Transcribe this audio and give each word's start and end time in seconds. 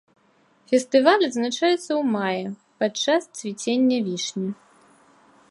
Фестываль 0.69 1.25
адзначаецца 1.27 1.81
ў 1.81 1.99
маі 2.15 2.43
падчас 2.81 3.21
цвіцення 3.37 3.97
вішні. 4.09 4.49